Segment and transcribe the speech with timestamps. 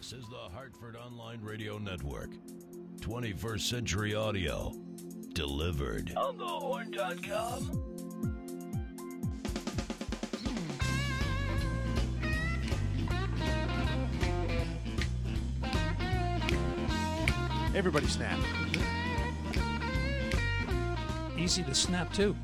[0.00, 2.30] This is the Hartford Online Radio Network.
[3.00, 4.72] 21st Century Audio.
[5.34, 6.14] Delivered.
[6.16, 7.82] On thehorn.com.
[17.74, 18.38] Everybody snap.
[21.36, 22.34] Easy to snap too.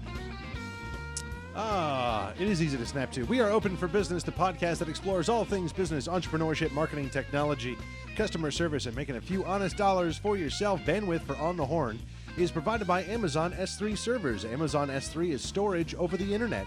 [1.59, 3.25] Ah, it is easy to snap to.
[3.25, 7.79] We are open for business, the podcast that explores all things business, entrepreneurship, marketing, technology,
[8.15, 10.83] customer service, and making a few honest dollars for yourself.
[10.83, 11.99] Bandwidth for On the Horn
[12.37, 14.45] is provided by Amazon S3 servers.
[14.45, 16.67] Amazon S3 is storage over the internet.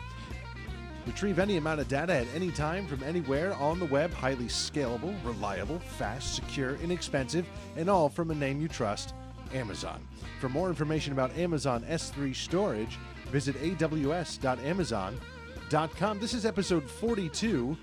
[1.06, 4.12] Retrieve any amount of data at any time from anywhere on the web.
[4.12, 9.14] Highly scalable, reliable, fast, secure, inexpensive, and all from a name you trust
[9.54, 10.02] Amazon.
[10.40, 12.98] For more information about Amazon S3 storage,
[13.30, 16.20] visit aws.amazon.com.
[16.20, 17.78] This is episode 42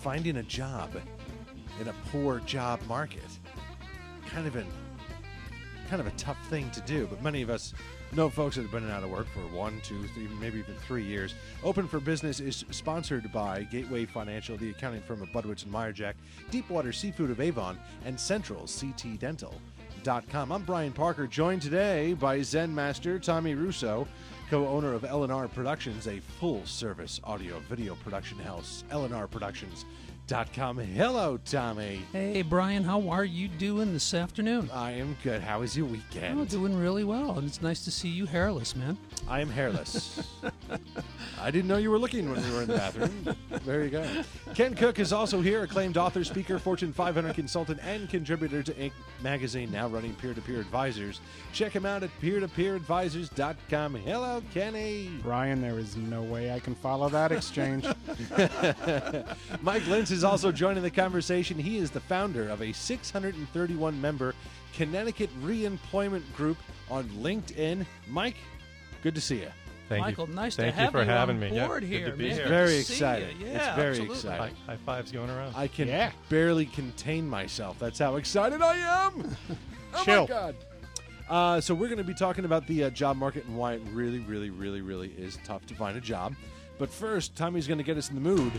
[0.00, 0.90] Finding a Job
[1.80, 3.22] in a Poor Job Market.
[4.26, 4.66] Kind of an
[5.88, 7.72] kind of a tough thing to do, but many of us
[8.12, 11.04] know folks that have been out of work for one, two, three, maybe even three
[11.04, 11.34] years.
[11.62, 16.14] Open for Business is sponsored by Gateway Financial, the accounting firm of Budwitz and Meyerjack,
[16.50, 19.18] Deepwater Seafood of Avon, and Central CT
[20.06, 20.52] Dental.com.
[20.52, 24.06] I'm Brian Parker, joined today by Zen Master Tommy Russo,
[24.48, 28.84] co-owner of LNR Productions, a full-service audio video production house.
[28.92, 30.78] LNR Productions.com.
[30.78, 32.02] Hello, Tommy.
[32.12, 34.70] Hey, Brian, how are you doing this afternoon?
[34.72, 35.42] I am good.
[35.42, 36.38] How was your weekend?
[36.38, 38.96] Oh, doing really well, and it's nice to see you hairless, man.
[39.26, 40.22] I am hairless.
[41.40, 43.36] I didn't know you were looking when we were in the bathroom.
[43.66, 44.06] There you go.
[44.54, 48.92] Ken Cook is also here, acclaimed author, speaker, Fortune 500 consultant, and contributor to Inc.
[49.22, 51.20] magazine, now running peer to peer advisors.
[51.52, 53.96] Check him out at peer-to-peeradvisors.com.
[53.96, 55.10] Hello, Kenny.
[55.20, 57.86] Brian, there is no way I can follow that exchange.
[59.62, 61.58] Mike Lentz is also joining the conversation.
[61.58, 64.34] He is the founder of a 631 member
[64.74, 67.84] Connecticut reemployment group on LinkedIn.
[68.06, 68.36] Mike,
[69.02, 69.50] good to see you.
[69.88, 70.34] Thank Michael, you.
[70.34, 71.54] nice Thank to you have for you having on me.
[71.56, 72.34] Yeah, board good here, to be man.
[72.34, 72.42] here.
[72.44, 73.36] Good Very to see excited.
[73.38, 73.46] you.
[73.46, 74.14] It's very absolutely.
[74.16, 74.56] exciting.
[74.66, 75.54] High, high fives going around.
[75.56, 76.10] I can Yeah.
[76.28, 77.78] barely contain myself.
[77.78, 78.76] That's how excited I
[79.06, 79.36] am.
[79.94, 80.22] oh Chill.
[80.22, 80.56] my god.
[81.28, 83.82] Uh, so we're going to be talking about the uh, job market and why it
[83.92, 86.34] really, really, really, really is tough to find a job.
[86.78, 88.52] But first, Tommy's going to get us in the mood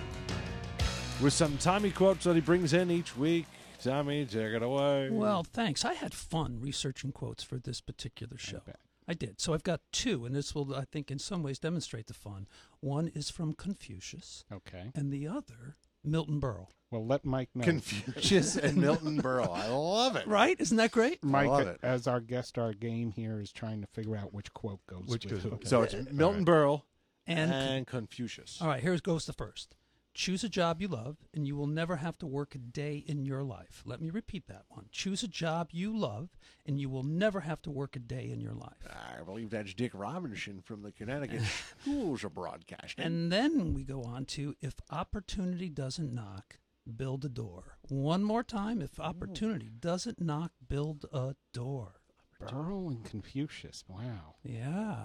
[1.21, 3.45] with some Tommy quotes that he brings in each week.
[3.83, 5.09] Tommy, take it away.
[5.09, 5.85] Well, thanks.
[5.85, 8.61] I had fun researching quotes for this particular show.
[9.07, 9.15] Bet.
[9.15, 9.39] I did.
[9.41, 12.47] So I've got two, and this will, I think, in some ways demonstrate the fun.
[12.79, 14.91] One is from Confucius, Okay.
[14.95, 16.67] and the other, Milton Berle.
[16.91, 17.65] Well, let Mike know.
[17.65, 19.49] Confucius and Milton Berle.
[19.53, 20.25] I love it.
[20.25, 20.55] Right?
[20.59, 21.21] Isn't that great?
[21.23, 21.79] Mike, love it.
[21.83, 25.25] as our guest, our game here is trying to figure out which quote goes Which
[25.25, 25.49] with goes- who.
[25.55, 25.67] okay.
[25.67, 26.83] So it's Milton Berle
[27.25, 28.61] And, and, Confucius.
[28.61, 29.75] all right, here goes the first.
[30.17, 33.23] Choose a job you love, and you will never have to work a day in
[33.23, 33.83] your life.
[33.85, 34.85] Let me repeat that one.
[34.91, 36.29] Choose a job you love,
[36.65, 38.81] and you will never have to work a day in your life.
[38.89, 41.43] I believe that's Dick Robinson from the Connecticut
[41.81, 43.05] Schools of Broadcasting.
[43.05, 46.57] And then we go on to if opportunity doesn't knock,
[46.95, 47.77] build a door.
[47.87, 48.81] One more time.
[48.81, 52.01] If opportunity doesn't knock, build a door.
[52.41, 53.83] Berle and Confucius.
[53.87, 54.37] Wow.
[54.41, 54.95] Yeah.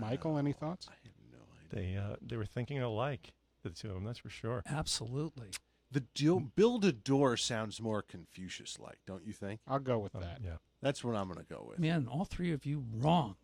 [0.00, 0.88] Michael, any thoughts?
[0.90, 1.38] I have no
[1.78, 1.92] idea.
[1.92, 3.32] They uh, they were thinking alike,
[3.62, 4.04] the two of them.
[4.04, 4.62] That's for sure.
[4.66, 5.48] Absolutely.
[5.90, 9.60] The do- build a door sounds more Confucius like, don't you think?
[9.66, 10.40] I'll go with Uh, that.
[10.44, 10.56] yeah.
[10.82, 11.78] That's what I'm going to go with.
[11.78, 13.36] Man, all three of you wrong.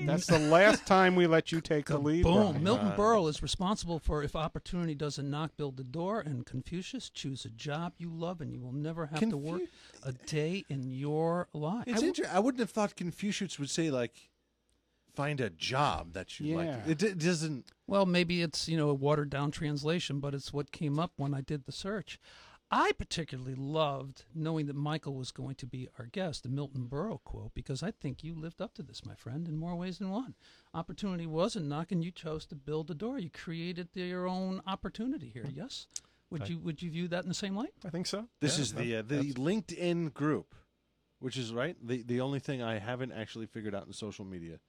[0.00, 2.22] That's the last time we let you take the lead.
[2.22, 2.50] Boom.
[2.50, 2.62] Brian.
[2.62, 6.20] Milton Berle is responsible for if opportunity doesn't knock, build the door.
[6.20, 9.62] And Confucius, choose a job you love, and you will never have to work
[10.02, 11.84] Confu- a day in your life.
[11.88, 12.32] It's interesting.
[12.36, 14.30] I wouldn't have thought Confucius would say, like,
[15.18, 16.56] find a job that you Yeah.
[16.56, 16.86] like.
[16.88, 17.66] It, it doesn't.
[17.86, 21.34] Well, maybe it's, you know, a watered down translation, but it's what came up when
[21.34, 22.18] I did the search.
[22.70, 27.18] I particularly loved knowing that Michael was going to be our guest, the Milton Berle
[27.24, 30.10] quote, because I think you lived up to this, my friend, in more ways than
[30.10, 30.34] one.
[30.74, 33.18] Opportunity wasn't knocking, you chose to build the door.
[33.18, 35.86] You created your own opportunity here, yes?
[36.30, 37.72] Would I- you would you view that in the same light?
[37.86, 38.28] I think so.
[38.40, 40.54] This Yeah, is the uh, the LinkedIn group,
[41.20, 41.74] which is right.
[41.82, 44.60] The the only thing I haven't actually figured out in social media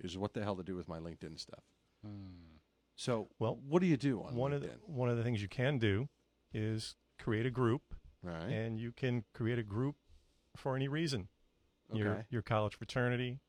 [0.00, 1.64] is what the hell to do with my LinkedIn stuff.
[2.04, 2.56] Hmm.
[2.94, 4.54] So, Well, what do you do on one LinkedIn?
[4.56, 6.08] of the one of the things you can do
[6.52, 7.82] is create a group,
[8.22, 8.42] right?
[8.48, 9.96] and you can create a group
[10.56, 11.28] for any reason.
[11.92, 12.24] Your Okay.
[12.30, 13.40] your college fraternity,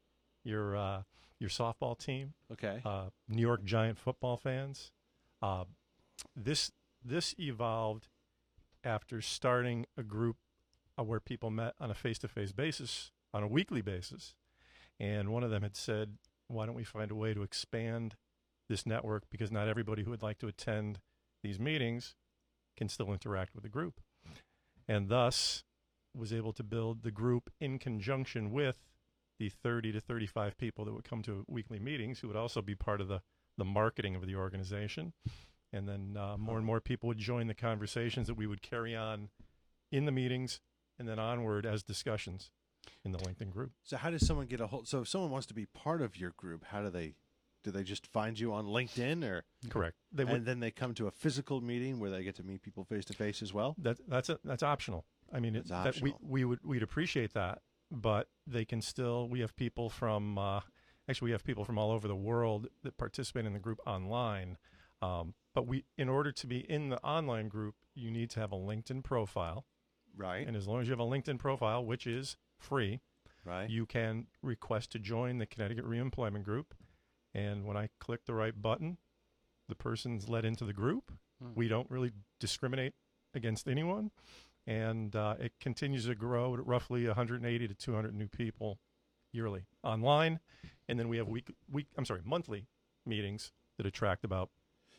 [0.44, 1.04] your uh,
[1.40, 2.82] your softball team, okay.
[2.86, 4.92] uh, New York Giant football fans.
[5.42, 5.66] Uh,
[6.36, 6.72] this
[7.04, 8.10] this evolved
[8.84, 10.38] after starting a group
[11.00, 14.36] uh, where people met on a face-to-face basis on a weekly basis,
[15.00, 16.18] and one of them had said,
[16.48, 18.16] "Why don't we find a way to expand
[18.70, 21.00] this network because not everybody who would like to attend
[21.44, 22.16] these meetings
[22.76, 24.02] can still interact with the group."
[24.88, 25.64] and thus
[26.16, 28.80] was able to build the group in conjunction with
[29.40, 32.74] the 30 to 35 people that would come to weekly meetings who would also be
[32.74, 33.22] part of the,
[33.58, 35.14] the marketing of the organization.
[35.72, 38.96] And then uh, more and more people would join the conversations that we would carry
[38.96, 39.30] on
[39.92, 40.60] in the meetings
[40.98, 42.50] and then onward as discussions
[43.04, 43.72] in the LinkedIn group.
[43.84, 44.88] So how does someone get a hold?
[44.88, 47.14] So if someone wants to be part of your group, how do they?
[47.64, 49.98] Do they just find you on LinkedIn, or Correct.
[50.14, 52.62] They would, and then they come to a physical meeting where they get to meet
[52.62, 53.76] people face to face as well?
[53.80, 55.04] that that's a, that's optional.
[55.34, 57.62] I mean, it, It's that we we would we'd appreciate that,
[57.92, 59.28] but they can still.
[59.28, 60.62] We have people from uh,
[61.10, 64.58] actually we have people from all over the world that participate in the group online.
[65.02, 68.52] Um, but we, in order to be in the online group, you need to have
[68.52, 69.66] a LinkedIn profile,
[70.16, 70.48] Right.
[70.48, 73.02] and as long as you have a LinkedIn profile, which is free,
[73.46, 73.70] right.
[73.70, 76.74] you can request to join the Connecticut Reemployment Group.
[77.34, 78.98] And when I click the right button,
[79.68, 81.12] the person's let into the group.
[81.42, 81.52] Hmm.
[81.56, 82.94] We don't really discriminate
[83.34, 84.12] against anyone.
[84.66, 88.80] And uh, it continues to grow at roughly 180 to 200 new people
[89.32, 90.40] yearly online.
[90.90, 92.66] And then we have week, week I'm sorry, monthly
[93.06, 94.50] meetings that attract about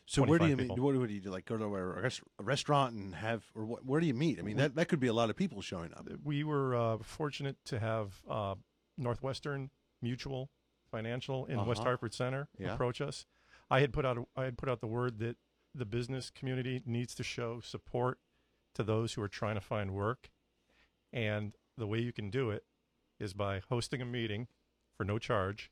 [0.09, 0.81] so where do 25 you meet?
[0.83, 1.29] What, what do you do?
[1.29, 4.39] Like go to a, res- a restaurant and have, or what, where do you meet?
[4.39, 6.07] I mean, that, that could be a lot of people showing up.
[6.23, 8.55] we were uh, fortunate to have uh,
[8.97, 9.69] Northwestern
[10.01, 10.49] Mutual
[10.91, 11.89] Financial in West Uh-huh.
[11.89, 12.73] Hartford Center Yeah.
[12.73, 13.25] approach us.
[13.69, 15.37] I had put out a, I had put out the word that
[15.75, 18.17] the business community needs to show support
[18.73, 20.31] to those who are trying to find work,
[21.13, 22.63] and the way you can do it
[23.19, 24.47] is by hosting a meeting
[24.97, 25.69] for no charge,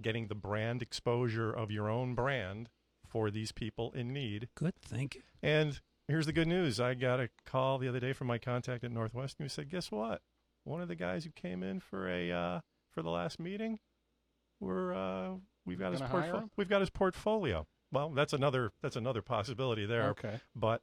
[0.00, 2.68] getting the brand exposure of your own brand
[3.08, 5.22] for these people in need, Good thinking.
[5.42, 6.78] and here's the good news.
[6.80, 9.90] I got a call the other day from my contact at Northwestern who said, "Guess
[9.90, 10.22] what?
[10.64, 12.60] One of the guys who came in for a uh,
[12.92, 13.78] for the last meeting,
[14.60, 15.34] we're uh,
[15.64, 16.50] we've got his Gonna hire portfolio.
[16.56, 17.66] We've got his portfolio.
[17.92, 20.08] Well, that's another that's another possibility there.
[20.10, 20.40] Okay.
[20.54, 20.82] But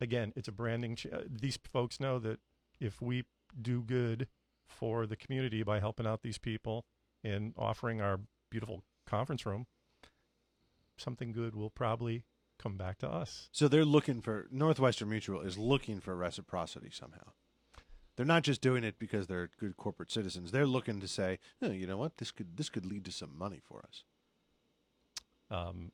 [0.00, 0.96] again, it's a branding.
[0.96, 2.38] Ch- uh, these folks know that
[2.80, 3.24] if we
[3.60, 4.28] do good
[4.68, 6.84] for the community by helping out these people
[7.24, 8.20] and offering our
[8.50, 9.66] beautiful conference room,
[10.98, 12.24] something good will probably
[12.58, 13.48] come back to us.
[13.52, 17.32] So they're looking for Northwestern Mutual is looking for reciprocity somehow.
[18.16, 20.50] They're not just doing it because they're good corporate citizens.
[20.50, 23.36] They're looking to say, oh, you know what, this could this could lead to some
[23.38, 24.02] money for us.
[25.50, 25.92] Um,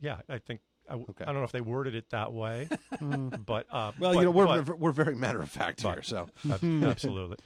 [0.00, 1.24] yeah, I think I, w- Okay.
[1.24, 2.68] I don't know if they worded it that way,
[3.00, 6.02] but uh, Well, but- you know, we're but- we're, we're very matter of fact here.
[6.02, 6.28] So
[6.62, 7.36] absolutely.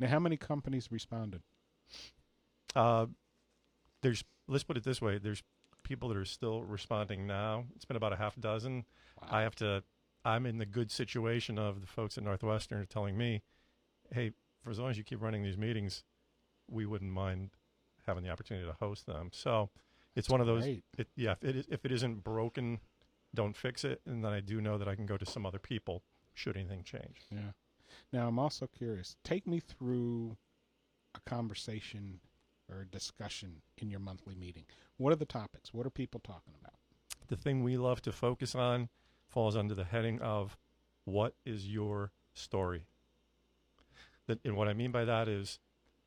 [0.00, 1.42] Now, how many companies responded?
[2.74, 3.06] Uh,
[4.02, 5.42] there's let's put it this way: there's
[5.84, 7.64] people that are still responding now.
[7.76, 8.84] It's been about a half dozen.
[9.22, 9.84] I have to.
[10.24, 13.42] I'm in the good situation of the folks at Northwestern are telling me,
[14.10, 14.32] "Hey,
[14.62, 16.02] for as long as you keep running these meetings,
[16.68, 17.50] we wouldn't mind
[18.06, 19.70] having the opportunity to host them." So
[20.16, 20.66] it's one of those.
[20.66, 22.80] It, yeah, if it, is, if it isn't broken,
[23.34, 24.00] don't fix it.
[24.06, 26.02] And then I do know that I can go to some other people
[26.32, 27.22] should anything change.
[27.30, 27.52] Yeah.
[28.12, 29.16] Now, I'm also curious.
[29.24, 30.36] Take me through
[31.14, 32.20] a conversation
[32.70, 34.64] or a discussion in your monthly meeting.
[34.96, 35.72] What are the topics?
[35.74, 36.74] What are people talking about?
[37.28, 38.90] the thing we love to focus on
[39.28, 40.58] falls under the heading of
[41.06, 42.84] what is your story?
[44.44, 45.58] And what I mean by that is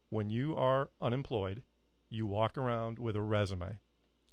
[0.10, 1.64] when you are unemployed,
[2.10, 3.80] you walk around with a resume,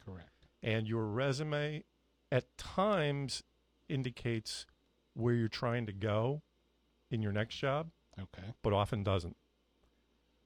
[0.05, 0.47] Correct.
[0.63, 1.85] and your resume
[2.31, 3.43] at times
[3.89, 4.67] indicates
[5.15, 6.43] where you're trying to go
[7.11, 8.55] in your next job, Okay.
[8.63, 9.37] but often doesn't.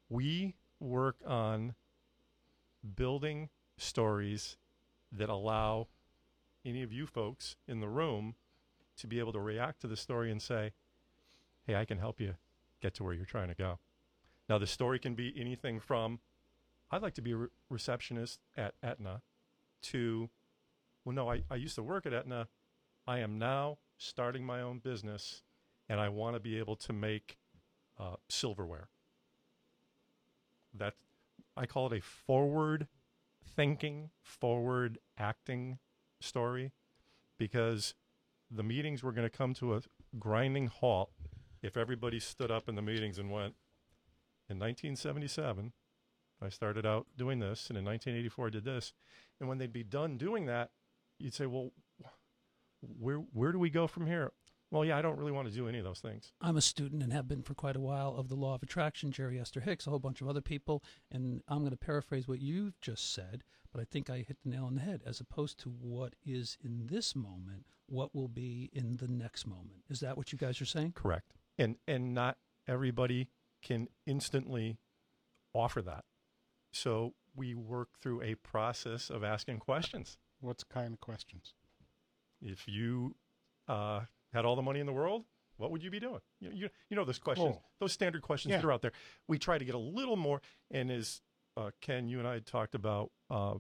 [0.09, 1.75] We work on
[2.97, 4.57] building stories
[5.13, 5.89] that allow
[6.65, 8.35] any of you folks in the room
[8.97, 10.73] to be able to react to the story and say,
[11.67, 12.35] hey, I can help you
[12.81, 13.79] get to where you're trying to go.
[14.49, 16.21] Now, the story can be anything from,
[16.91, 19.23] I'd like to be a re- receptionist at Aetna,
[19.83, 20.31] to,
[21.05, 22.49] well, no, I, I used to work at Aetna.
[23.07, 25.43] I am now starting my own business,
[25.89, 27.37] and I want to be able to make
[27.99, 28.89] uh, silverware.
[30.75, 30.95] That
[31.57, 32.89] I call it a forward
[33.45, 35.79] thinking, forward acting
[36.21, 36.73] story
[37.39, 37.95] because
[38.51, 39.83] the meetings were going to come to a
[40.19, 41.11] grinding halt
[41.63, 43.55] if everybody stood up in the meetings and went,
[44.49, 45.73] in 1977,
[46.41, 48.93] I started out doing this, and in 1984, I did this.
[49.41, 50.71] And when they'd be done doing that,
[51.19, 51.73] you'd say, well,
[52.81, 54.33] where, where do we go from here?
[54.71, 56.33] Well, yeah, I don't really want to do any of those things.
[56.43, 59.11] I'm a student and have been for quite a while of the law of attraction,
[59.11, 60.83] Jerry Esther Hicks, a whole bunch of other people.
[61.11, 64.51] And I'm going to paraphrase what you've just said, but I think I hit the
[64.51, 68.69] nail on the head as opposed to what is in this moment, what will be
[68.75, 69.85] in the next moment.
[69.89, 70.93] Is that what you guys are saying?
[70.93, 71.33] Correct.
[71.57, 73.29] And and not everybody
[73.63, 74.79] can instantly
[75.55, 76.05] offer that.
[76.73, 80.19] So we work through a process of asking questions.
[80.41, 81.55] What's kind of questions?
[82.41, 83.17] If you
[83.67, 85.25] uh, had all the money in the world
[85.59, 86.21] what would you be doing?
[86.41, 87.63] You, you, you know those questions, Oh.
[87.81, 88.59] those standard questions Yeah.
[88.59, 88.93] that are out there.
[89.27, 90.41] We try to get a little more.
[90.71, 91.21] And as
[91.57, 93.57] uh, Ken, you and I had talked about, uh,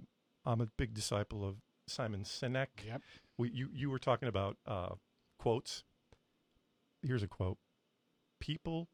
[0.47, 1.57] I'm a big disciple of
[1.89, 2.69] Simon Sinek.
[2.87, 3.03] Yep.
[3.37, 4.95] We, you, you were talking about uh,
[5.41, 5.83] quotes.
[7.03, 7.59] Here's a quote
[8.41, 8.89] People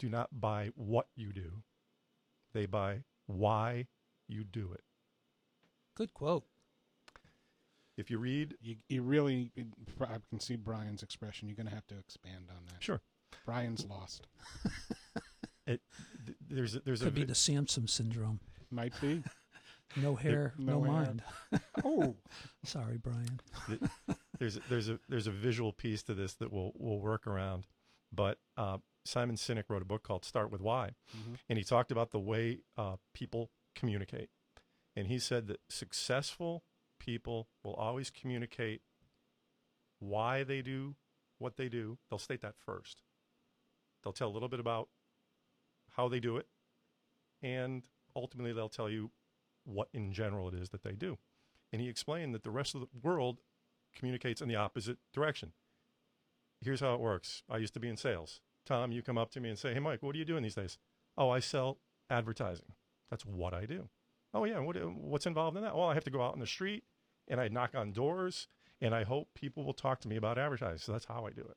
[0.00, 1.62] do not buy what you do,
[2.52, 3.86] they buy why
[4.28, 4.82] you do it.
[5.94, 6.44] Good quote.
[7.96, 9.50] If you read, You, you really,
[10.00, 11.48] I can see Brian's expression.
[11.48, 12.82] You're going to have to expand on that.
[12.82, 13.00] sure,
[13.44, 14.26] Brian's lost.
[15.66, 15.80] it,
[16.26, 18.40] th- there's a, there's a Could be the Samson syndrome.
[18.70, 19.22] Might be.
[19.94, 20.92] No hair, no no, hair.
[20.92, 21.22] mind.
[21.84, 22.16] Oh,
[22.64, 23.40] Sorry, Brian.
[24.38, 27.66] there's a, there's a there's a visual piece to this that we'll we'll work around.
[28.10, 31.36] But uh, Simon Sinek wrote a book called Start with Why, Mhm.
[31.50, 34.30] and he talked about the way uh, people communicate,
[34.96, 36.64] and he said that successful
[37.04, 38.80] people will always communicate
[39.98, 40.94] why they do
[41.38, 41.98] what they do.
[42.08, 43.02] They'll state that first.
[44.02, 44.88] They'll tell a little bit about
[45.96, 46.46] how they do it,
[47.42, 47.82] and
[48.14, 49.10] ultimately they'll tell you
[49.64, 51.18] what in general it is that they do.
[51.72, 53.38] And he explained that the rest of the world
[53.94, 55.52] communicates in the opposite direction.
[56.60, 57.42] Here's how it works.
[57.50, 58.40] I used to be in sales.
[58.64, 60.54] Tom, you come up to me and say, "Hey, Mike, what are you doing these
[60.54, 60.78] days?"
[61.16, 61.78] "Oh, I sell
[62.08, 62.74] advertising.
[63.10, 63.88] That's what I do."
[64.32, 66.46] "Oh yeah, what, what's involved in that?" "Well, I have to go out in the
[66.46, 66.84] street
[67.32, 68.46] and I knock on doors
[68.80, 71.40] and I hope people will talk to me about advertising." So that's how I do
[71.42, 71.56] it.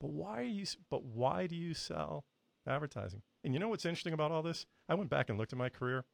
[0.00, 0.64] But why are you?
[0.88, 2.24] But why do you sell
[2.66, 3.22] advertising?
[3.44, 4.64] And you know what's interesting about all this?
[4.88, 6.04] I went back and looked at my career.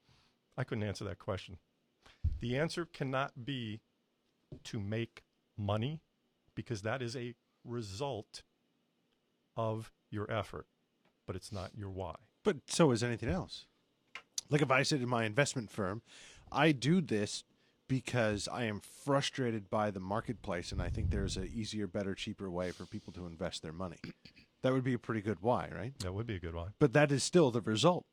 [0.57, 1.59] I couldn't answer that question.
[2.41, 3.81] The answer cannot be
[4.65, 5.25] to make
[5.57, 6.01] money
[6.55, 8.43] because that is a result
[9.57, 10.67] of your effort,
[11.27, 12.15] but it's not your why.
[12.43, 13.67] But so is anything else.
[14.51, 16.03] Like if I said in my investment firm,
[16.53, 17.45] I do this
[17.89, 22.51] because I am frustrated by the marketplace and I think there's an easier, better, cheaper
[22.51, 23.99] way for people to invest their money.
[24.63, 25.93] That would be a pretty good why, right?
[25.99, 26.69] That would be a good why.
[26.79, 28.07] But that is still the result.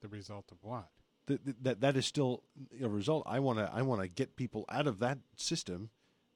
[0.00, 0.88] the result of what?
[1.26, 2.44] That that, that is still
[2.82, 3.24] a result.
[3.26, 5.90] I want to I want to get people out of that system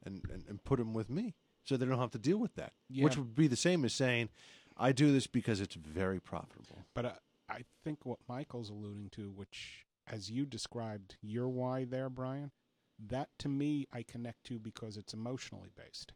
[0.05, 1.35] and, and, and put them with me
[1.65, 2.73] so they don't have to deal with that.
[3.05, 4.29] Which would be the same as saying,
[4.77, 6.81] I do this because it's very profitable.
[6.93, 7.13] But I,
[7.49, 12.51] I think what Michael's alluding to, which as you described your why there, Brian,
[12.99, 16.13] that to me I connect to because it's emotionally based.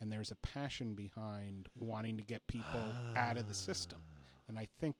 [0.00, 2.82] And there's a passion behind wanting to get people
[3.16, 3.98] out of the system.
[4.48, 4.96] And I think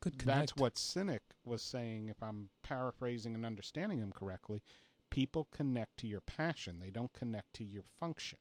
[0.00, 4.62] Good that's what Sinek was saying, if I'm paraphrasing and understanding him correctly.
[5.10, 8.38] People connect to your passion, they don't connect to your function.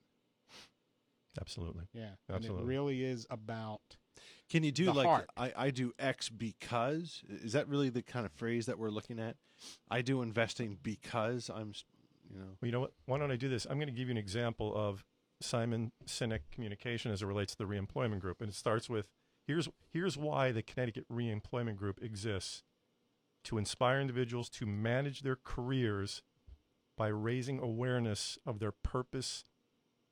[1.40, 1.86] Absolutely.
[1.94, 2.12] Yeah.
[2.28, 3.98] And it really is about
[4.50, 5.30] Can you do The like heart.
[5.38, 7.22] I, I do X because?
[7.30, 9.36] Is that really the kind of phrase that we're looking at?
[9.90, 11.74] I do investing because I'm,
[12.32, 12.46] you know.
[12.62, 12.94] Well, you know what?
[13.06, 13.66] Why don't I do this?
[13.70, 15.06] I'm going to give you an example of
[15.42, 19.08] Simon Sinek communication as it relates to the reemployment group, and it starts with
[19.48, 22.64] here's here's why the Connecticut Reemployment Group exists
[23.46, 26.24] to inspire individuals to manage their careers
[26.98, 29.46] by raising awareness of their purpose,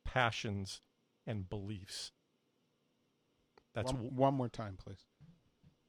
[0.05, 0.81] passions,
[1.25, 2.13] and beliefs.
[3.77, 5.05] That's one, w- one more time, please.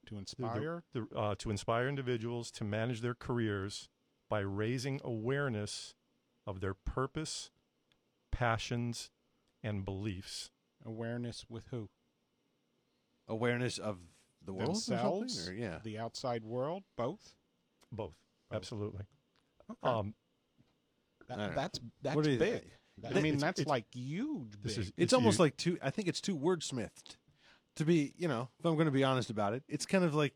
[0.06, 0.84] To the- the- inspire.
[0.92, 3.88] the, uh, to inspire individuals to manage their careers
[4.28, 5.94] by raising awareness
[6.46, 7.50] of their purpose,
[8.30, 9.10] passions,
[9.62, 10.50] and beliefs.
[10.84, 11.88] awareness with who?
[13.26, 13.98] Awareness of
[14.42, 14.68] the world.
[14.76, 15.80] Themselves, Or, yeah.
[15.82, 17.34] the outside world, both.
[17.90, 18.14] Both,
[18.48, 18.56] Both.
[18.56, 19.04] absolutely.
[19.70, 19.78] Okay.
[19.82, 20.14] Um,
[21.26, 21.56] That- I don't know.
[21.56, 22.70] that's that's What do you- big.
[22.98, 24.52] That- I mean, it's- that's it's- like huge.
[24.62, 24.78] this big.
[24.78, 25.78] is- It's It's almost you- like two.
[25.82, 27.16] I think it's too wordsmithed.
[27.78, 30.14] To be, you know, if I'm going to be honest about it, it's kind of
[30.14, 30.34] like,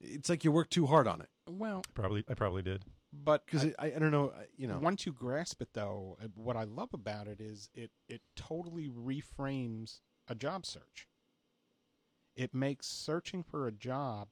[0.00, 1.28] it's like you work too hard on it.
[1.48, 2.84] well, probably, I probably did.
[3.12, 4.78] but Because I- I, I don't know, I- you know.
[4.78, 8.88] once you grasp it, though, uh, what I love about it is it it totally
[8.88, 11.06] reframes a job search.
[12.36, 14.28] It makes searching for a job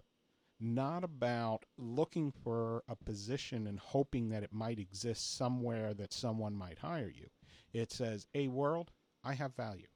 [0.61, 6.55] not about looking for a position and hoping that it might exist somewhere that someone
[6.55, 7.29] might hire you.
[7.73, 9.89] It says, "A world, I have value.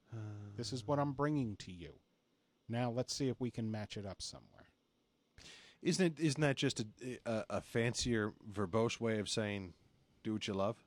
[0.57, 1.93] This is what I'm bringing to you.
[2.69, 4.67] Now let's see if we can match it up somewhere."
[5.81, 6.19] Isn't it?
[6.23, 6.85] Isn't that just a,
[7.25, 9.73] a, a fancier, verbose way of saying,
[10.23, 10.77] "Do what you love"?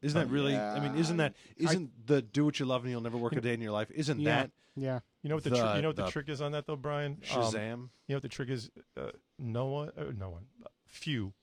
[0.00, 0.56] Isn't that really?
[0.56, 3.34] I mean, isn't that I- isn't the "do what you love" and you'll never work
[3.34, 3.90] a day in your life?
[3.92, 4.42] Isn't Yeah.
[4.42, 5.00] that Yeah.
[5.22, 6.66] You know what the, The- tri- you know what the, the trick is on that
[6.66, 7.12] though, Brian?
[7.12, 7.78] Um, Shazam?
[8.06, 8.70] you know what the trick is?
[8.96, 10.46] Uh, no one, uh, no one,
[10.86, 11.34] few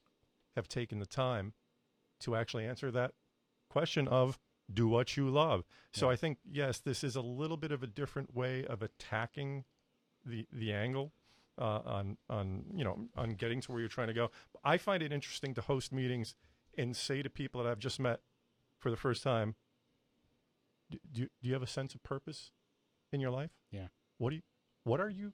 [0.56, 1.54] have taken the time
[2.22, 3.14] to actually answer that
[3.70, 4.38] question of
[4.72, 5.64] do what you love.
[5.92, 6.14] So Yeah.
[6.14, 9.66] I think yes, this is a little bit of a different way of attacking
[10.26, 11.14] the the angle
[11.58, 14.32] uh, on on you know on getting to where you're trying to go.
[14.64, 16.36] I find it interesting to host meetings
[16.78, 18.22] and say to people that I've just met,
[18.78, 19.56] for the first time,
[20.90, 22.52] do, do, you, do you have a sense of purpose
[23.12, 23.52] in your life?
[23.72, 23.88] Yeah.
[24.18, 24.42] What do you,
[24.84, 25.34] what are you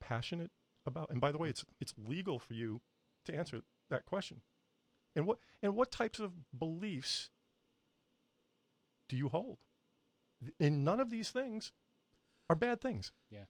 [0.00, 0.50] passionate
[0.86, 1.10] about?
[1.10, 2.80] And by the way, it's it's legal for you
[3.24, 4.40] to answer that question.
[5.16, 7.30] And what and what types of beliefs
[9.08, 9.58] do you hold?
[10.60, 11.72] And none of these things
[12.48, 13.12] are bad things.
[13.30, 13.44] Yeah.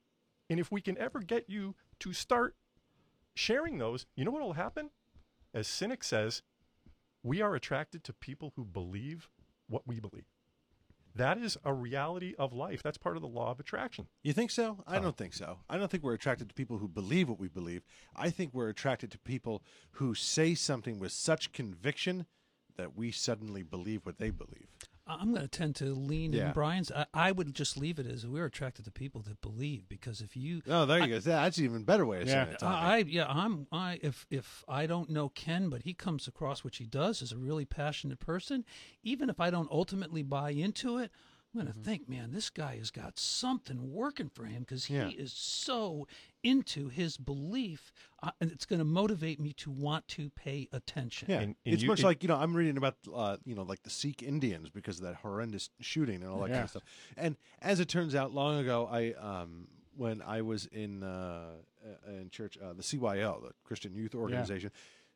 [0.51, 2.57] And if we can ever get you to start
[3.35, 4.91] sharing those, you know what will happen?
[5.53, 6.43] As Sinek says,
[7.23, 9.29] we are attracted to people who believe
[9.69, 10.25] what we believe.
[11.15, 12.83] That is a reality of life.
[12.83, 14.07] That's part of the law of attraction.
[14.23, 14.85] You think so?
[14.87, 15.59] I don't think so.
[15.69, 17.83] I don't think we're attracted to people who believe what we believe.
[18.15, 19.63] I think we're attracted to people
[19.93, 22.27] who say something with such conviction
[22.77, 24.69] that we suddenly believe what they believe.
[25.09, 26.49] I'm going to tend to lean Yeah.
[26.49, 26.93] in Brian's.
[26.93, 30.37] I, I would just leave it as we're attracted to people that believe because if
[30.37, 31.19] you Oh, there you go.
[31.19, 32.59] That's an even better way of saying it.
[32.59, 32.77] Tommy.
[32.77, 36.63] I, I yeah I'm I if if I don't know Ken but he comes across
[36.63, 38.65] which he does as a really passionate person
[39.03, 41.11] even if I don't ultimately buy into it
[41.55, 44.95] I'm going to think man this guy has got something working for him because he
[44.95, 45.09] Yeah.
[45.09, 46.07] is so
[46.43, 47.91] into his belief
[48.23, 51.29] uh, and it's going to motivate me to want to pay attention.
[51.31, 53.55] Yeah, And- and it's you- much it- like you know I'm reading about uh, you
[53.55, 56.71] know like the Sikh Indians because of that horrendous shooting and all that kind of
[56.71, 56.85] stuff.
[57.17, 62.11] And as it turns out, long ago, I um, when I was in uh, uh,
[62.13, 64.71] in church, uh, the CYL, the Christian Youth Organization,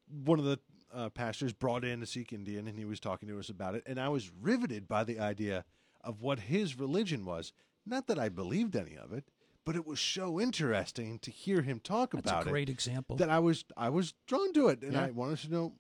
[0.08, 0.58] one of the
[0.92, 3.82] uh, pastors brought in a Sikh Indian and he was talking to us about it,
[3.86, 5.64] and I was riveted by the idea
[6.04, 7.52] of what his religion was.
[7.86, 9.24] Not that I believed any of it,
[9.64, 12.24] but it was so interesting to hear him talk about it.
[12.24, 14.92] that's about a it great example that I was I was drawn to it and
[14.92, 15.04] Yeah.
[15.04, 15.74] I wanted to know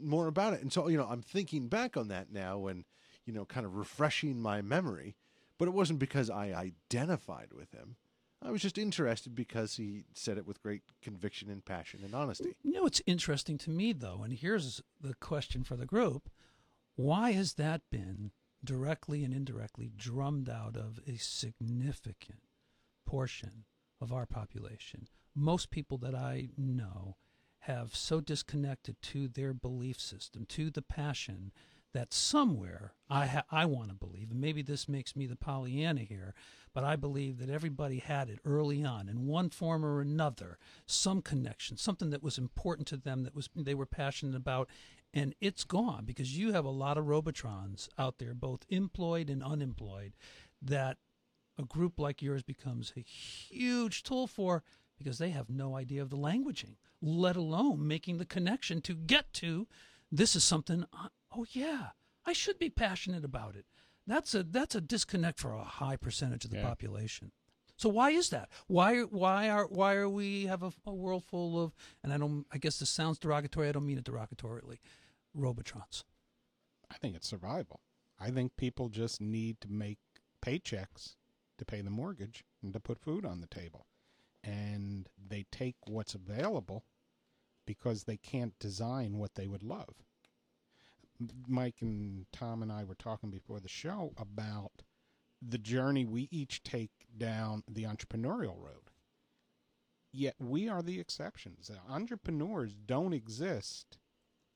[0.00, 0.62] more about it.
[0.62, 2.84] And so, you know, I'm thinking back on that now and,
[3.24, 5.14] you know, kind of refreshing my memory.
[5.58, 7.96] But it wasn't because I identified with him.
[8.42, 12.54] I was just interested because he said it with great conviction and passion and honesty.
[12.62, 16.28] You know what's interesting to me, though, and here's the question for the group
[16.96, 18.30] why has that been
[18.66, 22.40] directly and indirectly drummed out of a significant
[23.06, 23.64] portion
[24.00, 25.08] of our population?
[25.34, 27.16] Most people that I know
[27.60, 31.52] have so disconnected to their belief system, to the passion,
[31.96, 36.02] that somewhere I ha- I want to believe, and maybe this makes me the Pollyanna
[36.02, 36.34] here,
[36.74, 41.22] but I believe that everybody had it early on in one form or another, some
[41.22, 44.68] connection, something that was important to them that was they were passionate about,
[45.16, 49.42] and it's gone because you have a lot of Robotrons out there, both employed and
[49.42, 50.12] unemployed,
[50.60, 50.98] that
[51.58, 54.62] a group like yours becomes a huge tool for
[54.98, 59.32] because they have no idea of the languaging, let alone making the connection to get
[59.32, 59.66] to
[60.12, 61.88] this is something I, oh yeah,
[62.26, 63.64] I should be passionate about it.
[64.06, 66.68] That's a that's a disconnect for a high percentage of the Yeah.
[66.68, 67.32] population.
[67.76, 68.48] So why is that?
[68.68, 72.46] Why why are why are we have a, a world full of and I don't
[72.52, 73.68] I guess this sounds derogatory.
[73.68, 74.78] I don't mean it derogatorily.
[75.36, 76.04] Robotrons.
[76.90, 77.80] I think it's survival.
[78.18, 79.98] I think people just need to make
[80.44, 81.16] paychecks
[81.58, 83.86] to pay the mortgage and to put food on the table.
[84.42, 86.84] And they take what's available
[87.66, 90.02] because they can't design what they would love.
[91.48, 94.82] Mike and Tom and I were talking before the show about
[95.42, 98.90] the journey we each take down the entrepreneurial road.
[100.12, 101.70] Yet we are the exceptions.
[101.88, 103.98] Entrepreneurs don't exist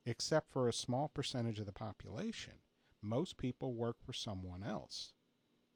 [0.06, 2.54] except for a small percentage of the population.
[3.02, 5.12] Most people work for someone else,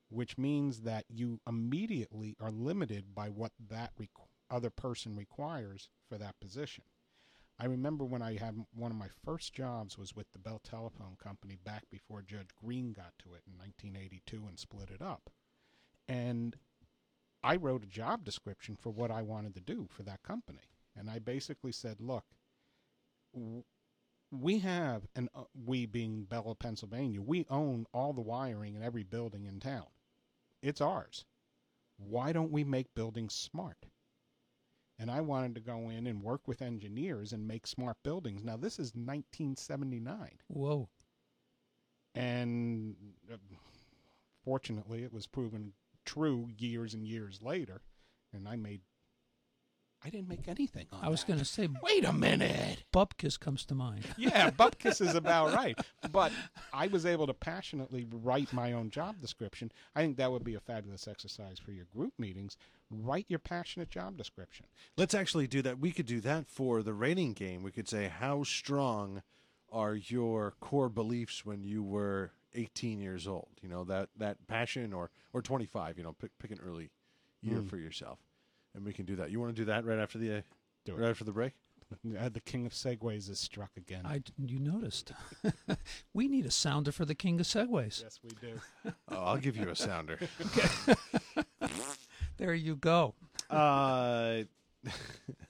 [0.08, 3.92] which means that you immediately are limited by what that
[4.50, 6.84] other person requires for that position.
[7.58, 11.16] I remember when I had one of my first jobs was with the Bell Telephone
[11.22, 15.30] Company back before Judge Greene got to it in 1982 and split it up.
[16.08, 16.56] And
[17.42, 20.70] I wrote a job description for what I wanted to do for that company.
[20.96, 22.24] And I basically said, look,
[24.40, 28.82] we have, and uh, we being Bell of, Pennsylvania, we own all the wiring in
[28.82, 29.86] every building in town.
[30.62, 31.24] It's ours.
[31.96, 33.86] Why don't we make buildings smart?
[34.98, 38.44] And I wanted to go in and work with engineers and make smart buildings.
[38.44, 40.38] Now, this is 1979.
[40.48, 40.88] Whoa.
[42.14, 42.94] And
[43.32, 43.36] uh,
[44.44, 45.72] fortunately, it was proven
[46.04, 47.82] true years and years later.
[48.32, 48.82] And I made,
[50.04, 51.28] I didn't make anything on I was that.
[51.28, 52.84] going to say Wait a minute.
[52.92, 54.04] Bupkis comes to mind.
[54.18, 55.78] Yeah, Bupkis is about right.
[56.12, 56.30] But
[56.74, 59.72] I was able to passionately write my own job description.
[59.96, 62.56] I think that would be a fabulous exercise for your group meetings.
[62.90, 64.66] Write your passionate job description.
[64.96, 65.78] Let's actually do that.
[65.78, 67.62] We could do that for the rating game.
[67.62, 69.22] We could say, how strong
[69.72, 73.48] are your core beliefs when you were 18 years old?
[73.62, 76.90] You know, that, that passion or, or 25, you know, pick, pick an early
[77.40, 77.68] year Mm.
[77.68, 78.18] for yourself.
[78.74, 79.30] And we can do that.
[79.30, 80.40] You want to do that right after the, uh,
[80.84, 80.98] Do it.
[81.00, 81.52] right after the break?
[82.18, 84.02] Uh, the king of segues is struck again.
[84.04, 85.12] I you noticed.
[86.14, 88.02] we need a sounder for the king of segues.
[88.02, 88.60] yes, we do.
[89.08, 90.18] Oh, I'll give you a sounder.
[90.46, 90.94] okay.
[92.36, 93.14] There you go.
[93.48, 94.42] Uh,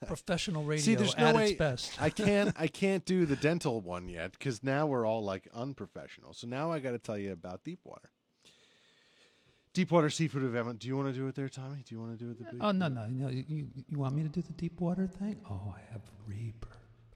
[0.07, 2.01] Professional radio See, there's no at way its best.
[2.01, 2.55] I can't.
[2.59, 6.35] I can't do the dental one yet because now we're all like unprofessional.
[6.35, 8.11] So now I got to tell you about Deepwater.
[9.75, 10.79] Deepwater Seafood Event.
[10.79, 11.83] Do you want to do it there, Tommy?
[11.87, 12.39] Do you want to do it?
[12.39, 13.29] The big- oh no no no!
[13.29, 15.41] You, you want me to do the Deepwater thing?
[15.51, 16.69] Oh, I have Reaper.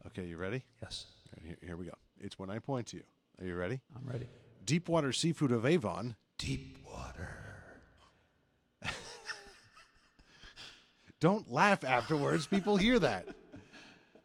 [0.09, 0.62] Okay, you ready?
[0.83, 1.07] Yes,
[1.42, 1.92] Here, here we go.
[2.21, 3.05] It's when I point to you.
[3.40, 3.81] Are you ready?
[3.97, 4.27] I'm ready.
[4.64, 6.16] Deepwater Seafood of Avon.
[6.37, 7.37] Deepwater.
[11.21, 12.47] Don't laugh afterwards.
[12.47, 13.27] People hear that.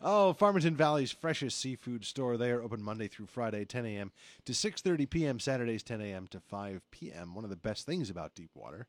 [0.06, 2.36] Oh, Farmington Valley's freshest seafood store.
[2.36, 4.12] They are open Monday through Friday, 10 a.m.
[4.44, 5.40] to 6:30 p.m.
[5.40, 6.28] Saturdays, 10 a.m.
[6.28, 7.34] to 5 p.m.
[7.34, 8.88] One of the best things about Deepwater.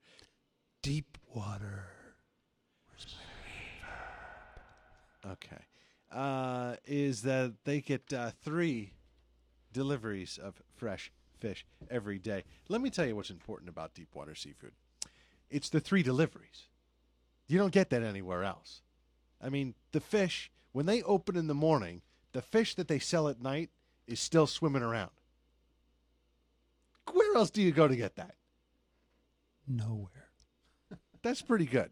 [0.82, 1.86] Deep water.
[5.24, 5.62] Okay,
[6.12, 8.92] uh, is that they get uh, three
[9.72, 12.42] deliveries of fresh fish every day.
[12.68, 14.72] Let me tell you what's important about Deepwater Seafood.
[15.48, 16.66] It's the three deliveries.
[17.46, 18.82] You don't get that anywhere else.
[19.40, 23.28] I mean, the fish when they open in the morning, the fish that they sell
[23.28, 23.70] at night
[24.08, 25.12] is still swimming around.
[27.12, 28.34] Where else do you go to get that?
[29.68, 30.10] Nowhere.
[31.22, 31.90] That's pretty good.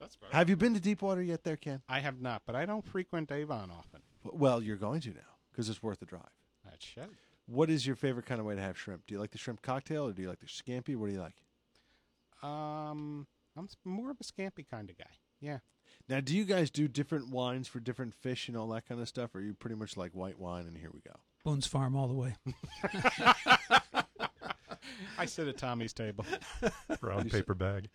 [0.00, 0.32] That's right.
[0.32, 1.82] Have you been to Deepwater yet, there, Ken?
[1.90, 4.00] I have not, but I don't frequent Avon often.
[4.24, 6.22] Well, you're going to now because it's worth the drive.
[6.64, 7.10] That should.
[7.46, 9.06] What is your favorite kind of way to have shrimp?
[9.06, 10.96] Do you like the shrimp cocktail or do you like the scampi?
[10.96, 11.34] What do you like?
[12.42, 13.26] Um,
[13.58, 15.10] I'm more of a scampi kind of guy.
[15.38, 15.58] Yeah.
[16.08, 19.08] Now, do you guys do different wines for different fish and all that kind of
[19.08, 19.34] stuff?
[19.34, 21.16] Or are you pretty much like white wine and here we go?
[21.44, 22.36] Boone's Farm all the way.
[25.18, 26.24] I sit at Tommy's table.
[27.00, 27.88] Brown paper bag.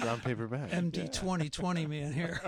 [0.00, 0.70] Brown paper bag.
[0.70, 2.40] MD 2020 man here.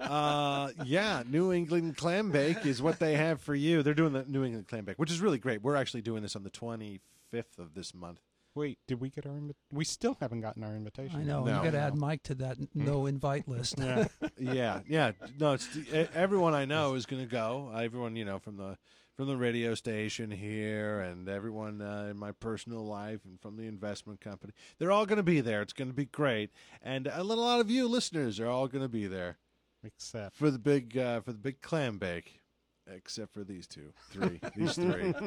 [0.00, 3.82] uh, yeah, New England clam bake is what they have for you.
[3.82, 5.62] They're doing the New England clam bake, which is really great.
[5.62, 8.20] We're actually doing this on the 25th of this month.
[8.54, 9.56] Wait, did we get our invitation?
[9.72, 11.20] We still haven't gotten our invitation.
[11.20, 11.44] I know.
[11.44, 11.56] No.
[11.56, 13.74] you got to add Mike to that n- no invite list.
[13.78, 14.06] Yeah.
[14.38, 15.12] yeah, yeah.
[15.38, 17.72] No, it's e- everyone I know is going to go.
[17.76, 18.78] Everyone you know from the
[19.16, 23.64] from the radio station here, and everyone uh, in my personal life, and from the
[23.64, 24.52] investment company.
[24.78, 25.62] They're all going to be there.
[25.62, 26.50] It's going to be great,
[26.82, 29.38] and a lot of you listeners are all going to be there
[29.84, 32.40] Except for the big uh, for the big clam bake.
[32.86, 35.14] Except for these two, three, these three.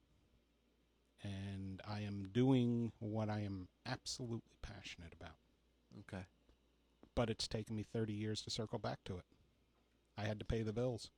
[1.23, 5.37] And I am doing what I am absolutely passionate about.
[6.01, 6.25] Okay.
[7.15, 9.25] But it's taken me 30 years to circle back to it.
[10.17, 11.11] I had to pay the bills.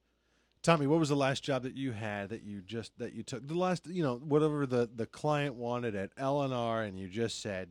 [0.63, 3.47] Tommy, what was the last job that you had that you just that you took?
[3.47, 7.09] The last, you know, whatever the the client wanted at L and R, and you
[7.09, 7.71] just said,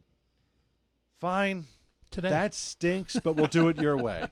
[1.20, 1.66] "Fine,
[2.10, 2.30] Today.
[2.30, 4.26] that stinks, but we'll do it your way."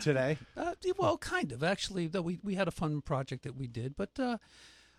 [0.00, 2.08] Today, Uh, well, kind of actually.
[2.08, 4.38] Though we we had a fun project that we did, but uh,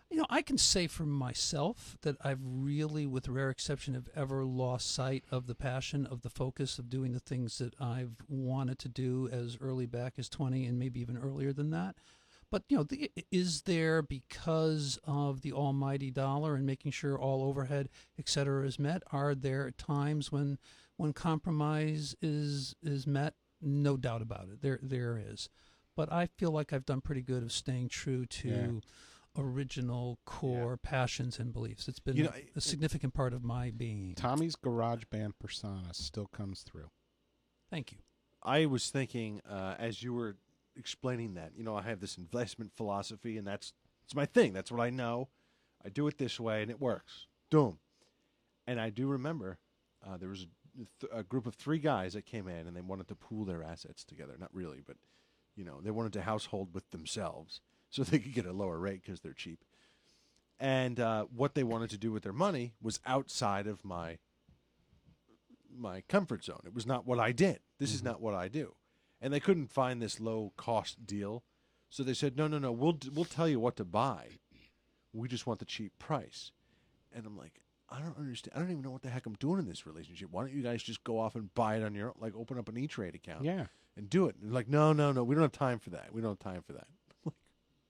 [0.09, 4.45] you know, I can say for myself that I've really, with rare exception, have ever
[4.45, 8.79] lost sight of the passion, of the focus of doing the things that I've wanted
[8.79, 11.97] to do as early back as twenty, and maybe even earlier than that.
[12.55, 17.43] But you know, the, is there because of the almighty dollar and making sure all
[17.43, 19.03] overhead, et cetera, is met?
[19.11, 20.57] Are there times when
[20.95, 23.33] when compromise is is met?
[23.61, 24.61] No doubt about it.
[24.61, 25.49] There there is,
[25.97, 28.47] but I feel like I've done pretty good of staying true to.
[28.47, 28.67] Yeah.
[29.37, 31.89] Original core passions and beliefs.
[31.89, 34.15] It's been You know, a significant part of my being.
[34.15, 36.89] Tommy's garage band persona still comes through.
[37.69, 37.97] Thank you.
[38.41, 40.37] I was thinking uh, as you were
[40.77, 44.53] explaining that, you know, I have this investment philosophy, and that's it's my thing.
[44.53, 45.29] That's what I know.
[45.83, 47.27] I do it this way, and it works.
[47.49, 47.79] Boom.
[48.67, 49.59] And I do remember
[50.05, 52.81] uh, there was a, th- a group of three guys that came in, and they
[52.81, 54.35] wanted to pool their assets together.
[54.39, 54.97] Not really, but
[55.55, 59.01] you know, they wanted to household with themselves so they could get a lower rate
[59.03, 59.63] because they're cheap.
[60.59, 64.17] And uh, what they wanted to do with their money was outside of my
[65.77, 66.61] my comfort zone.
[66.65, 67.59] It was not what I did.
[67.79, 68.75] This is not what I do.
[69.25, 71.43] And they couldn't find this low cost deal.
[71.89, 72.71] So they said, "No, no, no.
[72.71, 74.27] We'll we'll tell you what to buy.
[75.13, 76.51] We just want the cheap price."
[77.11, 78.53] And I'm like, "I don't understand.
[78.55, 80.29] I don't even know what the heck I'm doing in this relationship.
[80.29, 82.59] Why don't you guys just go off and buy it on your own, like open
[82.59, 83.65] up an E-Trade account Yeah.
[83.97, 85.23] and do it?" And they're like, "No, no, no.
[85.23, 86.13] We don't have time for that.
[86.13, 86.87] We don't have time for that."
[87.25, 87.35] I'm like,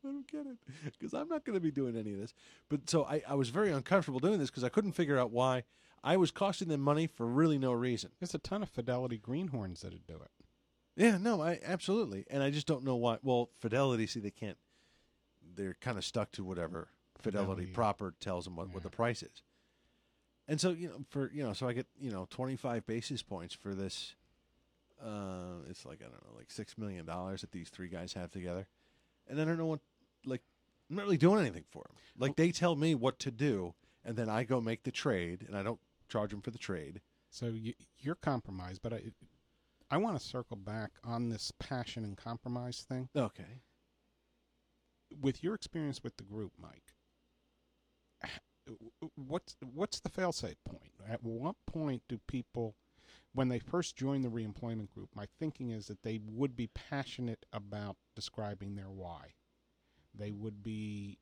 [0.05, 0.57] I don't get it
[0.97, 2.33] because I'm not going to be doing any of this.
[2.69, 5.63] But so I, I was very uncomfortable doing this because I couldn't figure out why
[6.01, 8.11] I was costing them money for really no reason.
[8.19, 10.31] There's a ton of Fidelity greenhorns that'd do it.
[10.95, 13.17] Yeah, no, I absolutely, and I just don't know why.
[13.21, 14.57] Well, Fidelity, see, they can't.
[15.55, 17.73] They're kind of stuck to whatever Fidelity, Fidelity.
[17.73, 19.43] proper tells them what, what the price is.
[20.47, 23.21] And so you know, for you know, so I get you know twenty five basis
[23.21, 24.15] points for this.
[25.03, 28.31] Uh, it's like I don't know, like six million dollars that these three guys have
[28.31, 28.67] together,
[29.27, 29.81] and I don't know what
[30.25, 30.41] like.
[30.89, 31.95] I'm not really doing anything for them.
[32.17, 33.73] Like they tell me what to do,
[34.05, 37.01] and then I go make the trade, and I don't charge them for the trade.
[37.31, 39.01] So you, you're compromised, but I,
[39.95, 43.07] I want to circle back on this passion and compromise thing.
[43.15, 43.61] Okay.
[45.21, 46.95] With your experience with the group, Mike,
[49.15, 50.91] what's what's the fail-safe point?
[51.09, 52.75] At what point do people,
[53.33, 57.45] when they first join the reemployment group, my thinking is that they would be passionate
[57.53, 59.35] about describing their why.
[60.13, 61.19] They would be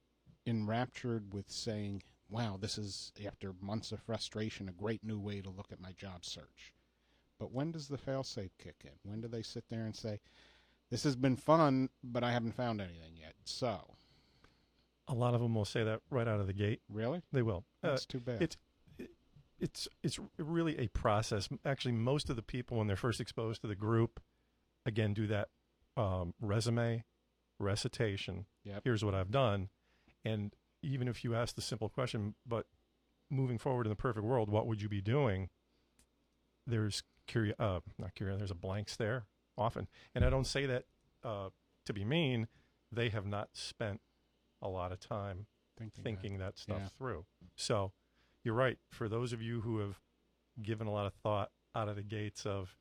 [0.48, 5.52] enraptured with saying, "Wow, this is after months of frustration, a great new way to
[5.52, 6.74] look at my job search."
[7.44, 8.92] But when does the fail-safe kick in?
[9.04, 10.22] When do they sit there and say,
[10.90, 13.34] "This has been fun, but I haven't found anything yet"?
[13.44, 13.98] So,
[15.10, 16.82] A lot of them will say that right out of the gate.
[16.88, 17.66] really, They will.
[17.84, 18.42] Uh, that's too bad.
[18.42, 18.56] it's
[19.60, 21.50] it's it's really a process.
[21.66, 24.22] Actually, most of the people when they're first exposed to the group,
[24.86, 25.50] again, do that
[25.98, 27.04] um, resume
[27.60, 28.46] recitation.
[28.64, 28.84] Yep.
[28.86, 29.68] Here's what I've done,
[30.24, 32.68] and even if you ask the simple question, but
[33.30, 35.50] moving forward in the perfect world, what would you be doing?
[36.66, 38.38] There's curio, uh, not curious.
[38.40, 39.26] There's a blanks there
[39.58, 40.86] often, and I don't say that
[41.24, 41.50] uh,
[41.86, 42.48] to be mean.
[42.92, 44.02] They have not spent
[44.62, 46.90] a lot of time thinking, thinking that stuff Yeah.
[46.98, 47.26] through.
[47.56, 47.92] So
[48.44, 48.78] you're right.
[48.92, 50.00] For those of you who have
[50.62, 52.78] given a lot of thought out of the gates of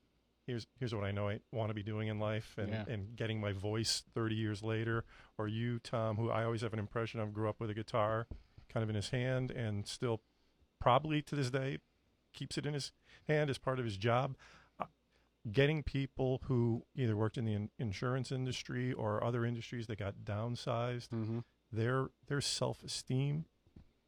[0.46, 2.84] here's here's what I know I want to be doing in life and, Yeah.
[2.88, 5.04] and getting my voice 30 years later,
[5.38, 8.26] or you, Tom, who I always have an impression of grew up with a guitar
[8.68, 10.20] kind of in his hand and still
[10.78, 11.78] probably to this day
[12.32, 12.92] keeps it in his
[13.28, 14.36] hand as part of his job.
[14.80, 14.86] Uh,
[15.50, 20.14] Getting people who either worked in the in- insurance industry or other industries that got
[20.24, 21.38] downsized, Mm-hmm.
[21.72, 23.46] their their self esteem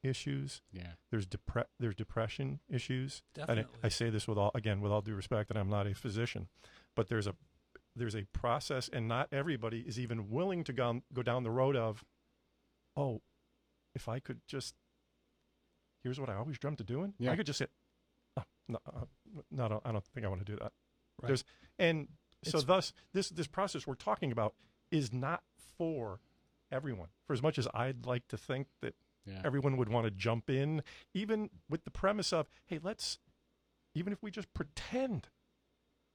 [0.03, 0.61] issues.
[0.73, 0.93] Yeah.
[1.11, 3.23] There's depre- there's depression issues.
[3.37, 3.79] And I, Definitely.
[3.83, 6.49] I say this with all again with all due respect, and I'm not a physician,
[6.95, 7.35] but there's a
[7.97, 11.75] there's a process, and not everybody is even willing to go go down the road
[11.77, 12.05] of,
[12.97, 13.23] oh,
[13.95, 14.75] if I could just,
[16.03, 17.15] here's what I always dreamt of doing.
[17.19, 17.31] Yeah.
[17.33, 17.67] I could just oh,
[18.69, 19.05] no, uh,
[19.61, 20.73] I don't- I don't think I want to do that.
[21.21, 21.29] Right.
[21.29, 21.45] There's
[21.79, 22.09] and
[22.43, 24.55] so It's- thus this this process we're talking about
[24.91, 25.43] is not
[25.77, 26.21] for
[26.71, 27.09] everyone.
[27.27, 28.95] For as much as I'd like to think that
[29.27, 29.43] Yeah.
[29.45, 30.83] everyone would want to jump in,
[31.15, 33.19] even with the premise of, hey, let's,
[33.95, 35.29] even if we just pretend,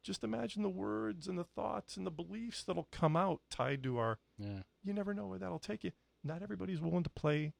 [0.03, 3.97] just imagine the words and the thoughts and the beliefs that'll come out tied to
[3.97, 4.63] our, yeah.
[4.83, 5.91] you never know where that'll take you.
[6.23, 7.53] Not everybody's willing to play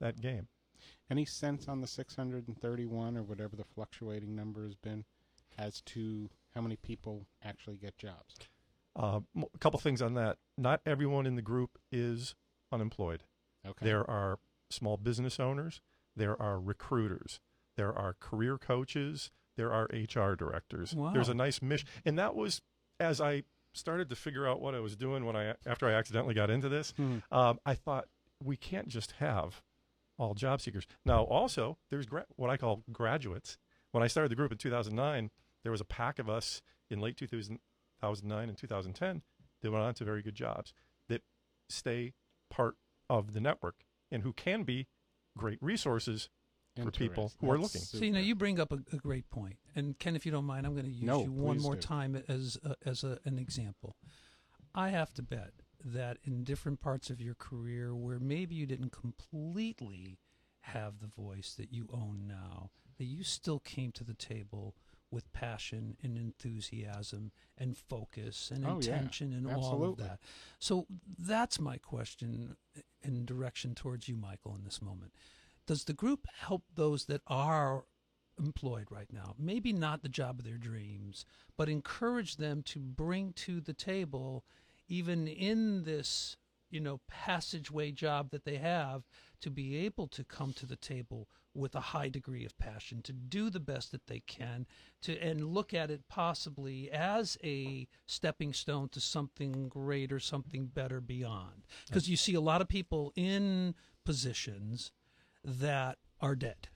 [0.00, 0.48] that game.
[1.10, 5.04] Any sense on the 631 or whatever the fluctuating number has been
[5.58, 8.34] as to how many people actually get jobs?
[8.96, 10.38] Uh, m- a couple things on that.
[10.56, 12.34] Not everyone in the group is
[12.72, 13.22] unemployed.
[13.66, 13.84] Okay.
[13.84, 14.38] There are
[14.70, 15.80] small business owners.
[16.16, 17.40] There are recruiters.
[17.76, 19.30] There are career coaches.
[19.56, 20.94] There are HR directors.
[20.94, 21.12] Wow.
[21.12, 22.60] There's a nice mission, and that was
[23.00, 23.42] as I
[23.74, 26.68] started to figure out what I was doing when I after I accidentally got into
[26.68, 26.92] this.
[26.96, 27.18] Hmm.
[27.30, 28.06] Um, I thought
[28.42, 29.62] we can't just have
[30.18, 30.86] all job seekers.
[31.04, 33.56] Now, also there's gra- what I call graduates.
[33.92, 35.30] When I started the group in 2009,
[35.62, 39.22] there was a pack of us in late 2009 and 2010
[39.62, 40.72] that went on to very good jobs
[41.08, 41.22] that
[41.68, 42.12] stay
[42.50, 42.76] part
[43.08, 43.76] of the network
[44.10, 44.86] and who can be
[45.36, 46.28] great resources
[46.76, 47.46] for people Interesting.
[47.48, 47.86] who are That's looking.
[47.86, 50.44] So you know, you bring up a, a great point, and Ken, if you don't
[50.44, 51.80] mind, I'm going to use No, you one more do.
[51.80, 53.96] time as a, as a, an example.
[54.74, 55.50] I have to bet
[55.84, 60.18] that in different parts of your career, where maybe you didn't completely
[60.60, 64.74] have the voice that you own now, that you still came to the table
[65.10, 68.96] with passion and enthusiasm and focus and Oh, yeah.
[68.96, 70.18] intention and all of that.
[70.58, 70.86] So
[71.18, 72.56] that's my question
[73.02, 75.12] and direction towards you, Michael, in this moment.
[75.66, 77.84] Does the group help those that are
[78.38, 79.34] employed right now?
[79.38, 81.24] Maybe not the job of their dreams,
[81.56, 84.44] but encourage them to bring to the table,
[84.88, 86.36] even in this,
[86.70, 89.04] you know, passageway job that they have,
[89.40, 93.12] to be able to come to the table with a high degree of passion, to
[93.12, 94.66] do the best that they can,
[95.02, 101.00] to and look at it possibly as a stepping stone to something greater, something better
[101.00, 101.64] beyond.
[101.86, 103.74] Because you see a lot of people in
[104.04, 104.92] positions
[105.44, 106.68] that are dead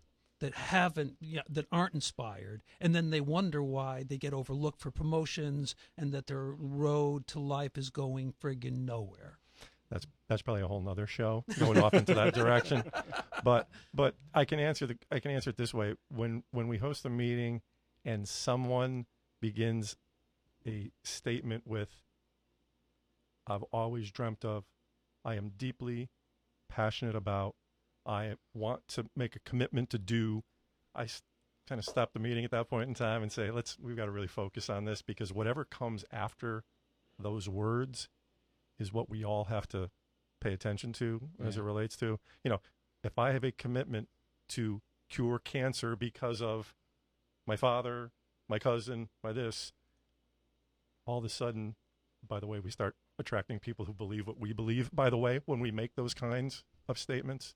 [0.42, 4.90] that haven't yeah, that aren't inspired and then they wonder why they get overlooked for
[4.90, 9.38] promotions and that their road to life is going friggin' nowhere
[9.90, 12.82] That's that's probably a whole nother show going off into that direction.
[13.44, 15.96] But but I can answer the I can answer it this way.
[16.08, 17.60] When when we host a meeting
[18.04, 19.06] and someone
[19.40, 19.96] begins
[20.64, 21.90] a statement with
[23.48, 24.64] I've always dreamt of,
[25.24, 26.08] I am deeply
[26.68, 27.56] passionate about,
[28.06, 30.42] I want to make a commitment to do,
[30.94, 31.06] I
[31.68, 34.06] kind of stop the meeting at that point in time and say, let's we've got
[34.06, 36.64] to really focus on this because whatever comes after
[37.18, 38.08] those words
[38.78, 39.90] is what we all have to
[40.40, 42.60] pay attention to as it relates to you know
[43.04, 44.08] if i have a commitment
[44.48, 46.74] to cure cancer because of
[47.46, 48.10] my father
[48.48, 49.72] my cousin my this
[51.06, 51.76] all of a sudden
[52.26, 55.40] by the way we start attracting people who believe what we believe by the way
[55.46, 57.54] when we make those kinds of statements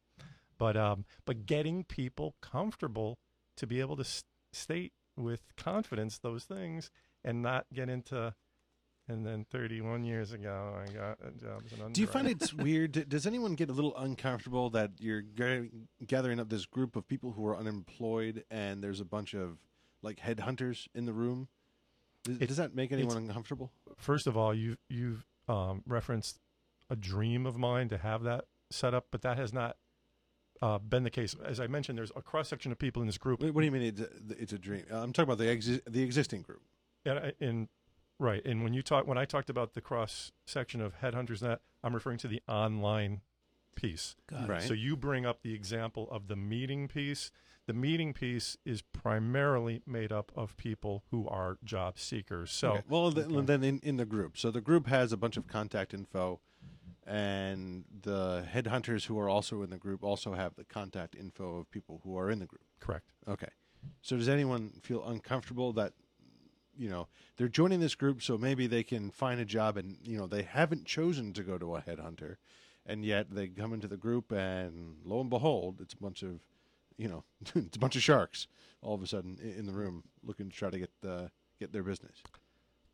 [0.58, 3.18] but um but getting people comfortable
[3.56, 4.04] to be able to
[4.52, 6.90] state with confidence those things
[7.24, 8.34] and not get into
[9.08, 12.44] and then 31 years ago i got a job as an Do you find underwriter."
[12.44, 13.08] it's weird?
[13.08, 15.70] Does anyone get a little uncomfortable that you're ga-
[16.06, 19.58] gathering up this group of people who are unemployed and there's a bunch of
[20.02, 21.48] like headhunters in the room?
[22.24, 23.70] Does, It's- does that make anyone uncomfortable?
[23.96, 26.40] first of all, you've you've um, referenced
[26.90, 29.76] a dream of mine to have that set up, but that has not
[30.62, 31.34] uh, been the case.
[31.44, 33.64] As I mentioned, there's a cross section of people in this group, What, what do
[33.66, 34.84] you mean it's a, it's a dream?
[34.90, 36.62] I'm talking about the exi- the existing group.
[37.04, 37.68] and, I- and
[38.18, 38.44] right.
[38.44, 41.60] And when you talk, when I talked about the cross section of headhunters, and that
[41.84, 43.20] I'm referring to the online
[43.74, 44.16] piece.
[44.28, 44.48] Got it.
[44.48, 44.62] Right.
[44.62, 47.30] So you bring up the example of the meeting piece.
[47.66, 52.50] The meeting piece is primarily made up of people who are job seekers.
[52.52, 52.82] So Okay.
[52.88, 53.40] well, th- Okay.
[53.44, 54.38] then in, in the group.
[54.38, 56.40] So the group has a bunch of contact info,
[57.06, 61.70] and the headhunters who are also in the group also have the contact info of
[61.70, 62.64] people who are in the group.
[62.80, 63.12] correct.
[63.28, 63.48] Okay.
[64.02, 65.92] So does anyone feel uncomfortable that
[66.76, 70.18] you know they're joining this group so maybe they can find a job and you
[70.18, 72.36] know they haven't chosen to go to a headhunter
[72.84, 76.40] and yet they come into the group and lo and behold it's a bunch of
[76.98, 78.46] you know it's a bunch of sharks
[78.82, 81.82] all of a sudden in the room looking to try to get the get their
[81.82, 82.22] business.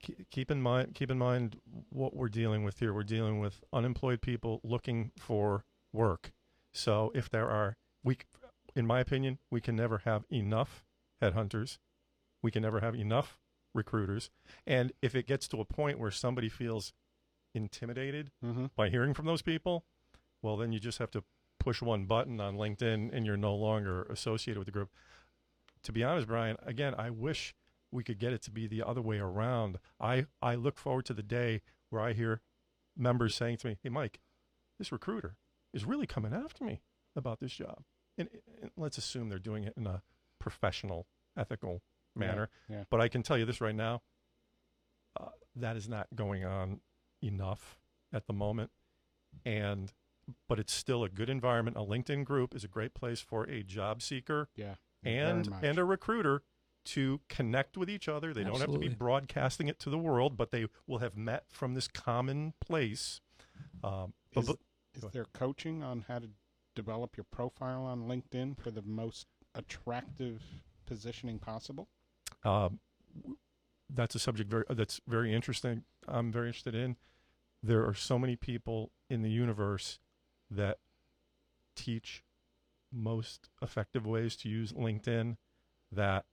[0.04, 1.56] Ke- keep in mind keep in mind
[1.90, 2.92] what we're dealing with here.
[2.92, 6.32] We're dealing with unemployed people looking for work.
[6.72, 8.18] So if there are we
[8.74, 10.84] in my opinion we can never have enough
[11.22, 11.78] headhunters.
[12.42, 13.38] We can never have enough
[13.74, 14.30] recruiters.
[14.66, 16.92] And if it gets to a point where somebody feels
[17.54, 18.66] intimidated Mm-hmm.
[18.76, 19.84] by hearing from those people
[20.40, 21.22] well then you just have to
[21.60, 24.88] push one button on linkedin and you're no longer associated with the group.
[25.84, 27.54] To be honest brian again i wish
[27.92, 29.78] we could get it to be the other way around.
[30.00, 32.40] I, I look forward to the day where I hear
[32.96, 34.20] members saying to me, Hey, Mike,
[34.78, 35.36] this recruiter
[35.72, 36.80] is really coming after me
[37.14, 37.82] about this job.
[38.18, 38.28] And,
[38.60, 40.02] and let's assume they're doing it in a
[40.38, 41.82] professional, ethical
[42.16, 42.48] manner.
[42.68, 42.84] yeah.
[42.90, 44.02] But I can tell you this right now
[45.20, 46.80] uh, that is not going on
[47.22, 47.78] enough
[48.12, 48.70] at the moment.
[49.44, 49.92] And
[50.48, 51.76] but it's still a good environment.
[51.76, 54.74] A LinkedIn group is a great place for a job seeker Yeah.
[55.02, 56.42] and and a recruiter
[56.84, 58.32] to connect with each other.
[58.32, 61.44] They don't have to be broadcasting it to the world, but they will have met
[61.48, 63.20] from this common place.
[63.84, 64.58] Um, Is, but-
[64.94, 66.28] is there coaching on how to
[66.74, 70.42] develop your profile on LinkedIn for the most attractive
[70.86, 71.88] positioning possible?
[72.44, 72.80] um,
[73.94, 75.84] that's a subject very that's very interesting.
[76.08, 76.96] I'm very interested in.
[77.62, 79.98] There are so many people in the universe
[80.50, 80.78] that
[81.76, 82.24] teach
[82.90, 85.36] most effective ways to use LinkedIn
[85.90, 86.24] that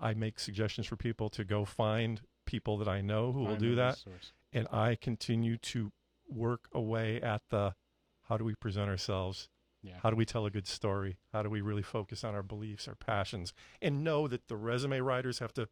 [0.00, 3.74] I make suggestions for people to go find people that I know who will do
[3.76, 3.96] that.
[4.06, 4.32] resource.
[4.52, 5.92] and I continue to
[6.28, 7.74] work away at the
[8.28, 9.48] how do we present ourselves?
[9.82, 9.94] Yeah.
[10.02, 11.16] How do we tell a good story?
[11.32, 15.00] How do we really focus on our beliefs, our passions, and know that the resume
[15.00, 15.68] writers have to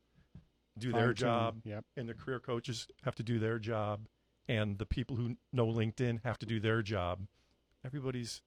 [0.79, 1.85] do their job, Yep.
[1.97, 4.07] and the career coaches have to do their job,
[4.47, 7.27] and the people who know LinkedIn have to do their job.
[7.85, 8.43] Everybody's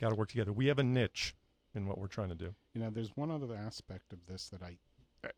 [0.00, 0.52] got to work together.
[0.52, 1.34] We have a niche
[1.74, 2.54] in what we're trying to do.
[2.74, 4.78] You know, there's one other aspect of this that I,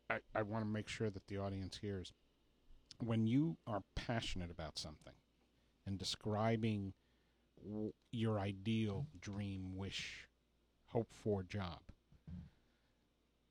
[0.09, 2.13] I, I want to make sure that the audience hears.
[2.99, 5.13] When you are passionate about something
[5.85, 6.93] and describing
[7.61, 10.27] w- your ideal dream, wish,
[10.87, 11.79] hope for job,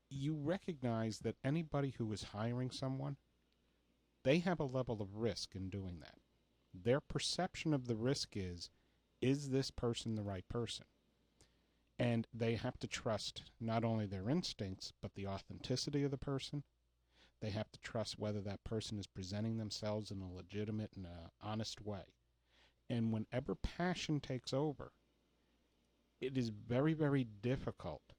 [0.09, 3.17] you recognize that anybody who is hiring someone,
[4.23, 6.17] they have a level of risk in doing that.
[6.73, 8.69] Their perception of the risk is,
[9.21, 10.85] is this person the right person?
[11.97, 16.63] And they have to trust not only their instincts but the authenticity of the person.
[17.41, 21.29] They have to trust whether that person is presenting themselves in a legitimate and uh,
[21.41, 22.15] honest way.
[22.89, 24.91] And whenever passion takes over
[26.21, 28.13] it is very very difficult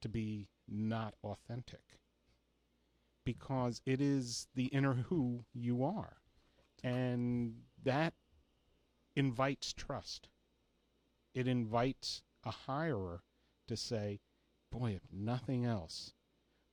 [0.00, 1.98] to be not authentic.
[3.24, 6.16] Because it is the inner who you are.
[6.82, 8.14] And that
[9.14, 10.28] invites trust.
[11.34, 13.20] It invites a hirer
[13.68, 14.20] to say,
[14.70, 16.12] boy, if nothing else,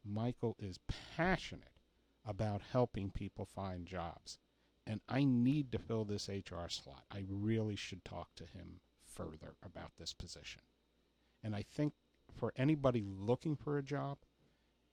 [0.03, 0.79] Michael is
[1.15, 1.79] passionate
[2.25, 4.37] about helping people find jobs.
[4.85, 7.03] And I need to fill this HR slot.
[7.11, 10.61] I really should talk to him further about this position.
[11.43, 11.93] And I think
[12.33, 14.19] for anybody looking for a job,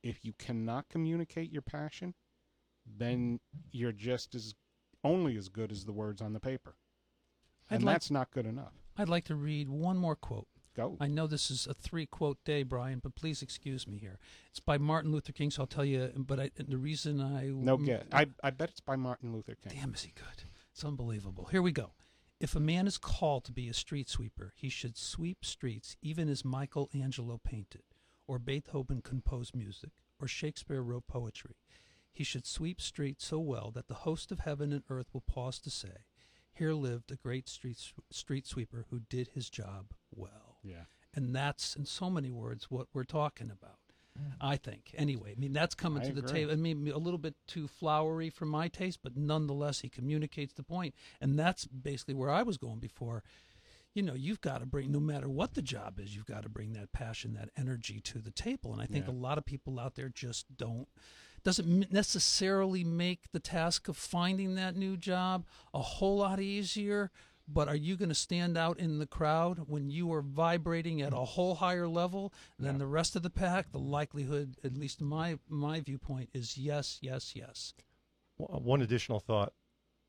[0.03, 2.15] if you cannot communicate your passion,
[2.87, 4.55] then you're just as
[5.03, 6.77] only as good as the words on the paper.
[7.71, 8.75] And like- that's not good enough.
[8.97, 10.49] I'd like to read one more quote.
[10.77, 10.97] Go.
[11.01, 14.19] I know this is a three quote day, Brian, but please excuse me here.
[14.51, 16.13] It's by Martin Luther King, so I'll tell you.
[16.15, 18.05] But I, the reason I No guess.
[18.13, 19.73] I, I bet it's by Martin Luther King.
[19.81, 20.45] Damn, is he good?
[20.73, 21.49] It's unbelievable.
[21.51, 21.93] Here we go.
[22.39, 26.29] If a man is called to be a street sweeper, he should sweep streets even
[26.29, 27.83] as Michelangelo painted,
[28.27, 31.57] or Beethoven composed music, or Shakespeare wrote poetry.
[32.13, 35.59] He should sweep streets so well that the host of heaven and earth will pause
[35.61, 36.05] to say,
[36.53, 37.79] Here lived a great street,
[38.11, 40.46] street sweeper who did his job well.
[40.67, 40.85] Yeah.
[41.15, 43.79] And that's, in so many words, what we're talking about.
[44.41, 44.95] I think.
[44.97, 46.33] Anyway, I mean that's coming I to the agree.
[46.33, 46.53] table.
[46.53, 50.63] I mean a little bit too flowery for my taste, but nonetheless he communicates the
[50.63, 53.23] point, and that's basically where I was going before.
[53.93, 56.49] You know, you've got to bring no matter what the job is, you've got to
[56.49, 59.13] bring that passion, that energy to the table, and I think Yeah.
[59.13, 60.89] a lot of people out there just don't.
[61.45, 65.45] Doesn't necessarily make the task of finding that new job
[65.75, 67.11] a whole lot easier.
[67.49, 71.13] But are you going to stand out in the crowd when you are vibrating at
[71.13, 71.27] a mm.
[71.27, 72.79] whole higher level than Yeah.
[72.79, 73.71] the rest of the pack?
[73.71, 77.75] The likelihood, at least my my viewpoint, is yes, yes, yes.
[78.37, 79.53] One additional thought: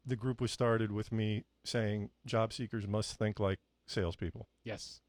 [0.05, 4.47] the group was started with me saying job seekers must think like salespeople.
[4.63, 5.01] Yes.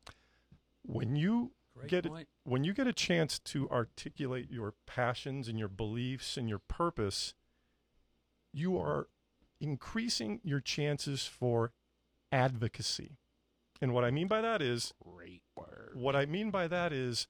[0.82, 2.28] When you Great get it, point.
[2.44, 7.32] when you get a chance to articulate your passions and your beliefs and your purpose,
[8.52, 9.08] you are
[9.60, 11.72] increasing your chances for
[12.32, 13.18] advocacy.
[13.80, 15.92] And what I mean by that is Great word.
[15.94, 17.28] what I mean by that is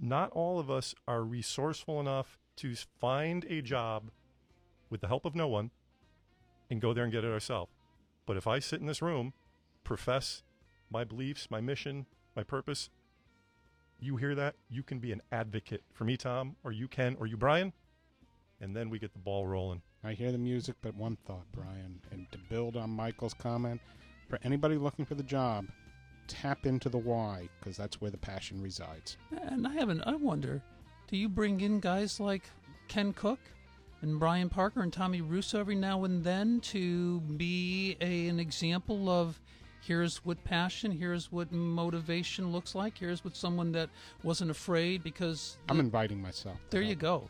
[0.00, 4.10] not all of us are resourceful enough to find a job
[4.90, 5.70] with the help of no one
[6.70, 7.70] and go there and get it ourselves.
[8.26, 9.34] But if I sit in this room,
[9.84, 10.42] profess
[10.90, 12.90] my beliefs, my mission, my purpose,
[14.00, 17.26] you hear that, you can be an advocate for me, Tom, or you can, or
[17.26, 17.72] you, Brian,
[18.60, 19.82] and then we get the ball rolling.
[20.02, 23.80] I hear the music, but one thought, Brian, and to build on Michael's comment,
[24.28, 25.66] for anybody looking for the job,
[26.28, 29.16] tap into the why, because that's where the passion resides.
[29.48, 30.02] And I haven't.
[30.02, 30.62] I wonder,
[31.08, 32.42] do you bring in guys like
[32.88, 33.38] Ken Cook
[34.02, 39.08] and Brian Parker and Tommy Russo every now and then to be a, an example
[39.08, 39.40] of
[39.80, 43.90] here's what passion, here's what motivation looks like, here's what someone that
[44.22, 46.56] wasn't afraid because I'm the- inviting myself.
[46.56, 47.28] to there you go.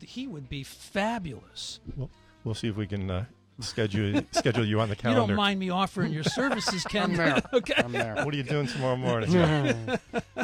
[0.00, 1.80] Th- He would be fabulous.
[1.96, 2.10] We'll,
[2.44, 3.24] we'll see if we can uh,
[3.60, 5.20] schedule schedule you on the calendar.
[5.20, 5.32] You calendar.
[5.34, 7.10] don't mind me offering your services, Ken?
[7.10, 7.42] I'm there.
[7.52, 7.74] okay.
[7.76, 8.14] I'm there.
[8.24, 9.30] What are you doing tomorrow morning?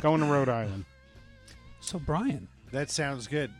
[0.00, 0.84] Going to Rhode Island.
[1.80, 3.50] So Brian, That sounds good.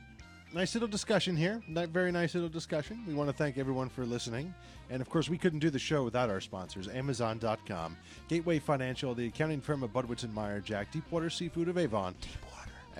[0.53, 1.63] Nice little discussion here.
[1.69, 3.05] Ni- Very nice little discussion.
[3.07, 4.53] We want to thank everyone for listening.
[4.91, 7.97] And of course, we couldn't do the show without our sponsors Amazon.com,
[8.29, 12.50] Gateway Financial, the accounting firm of Budwitz and Meyer, Jack, Deepwater Seafood of Avon, Deepwater,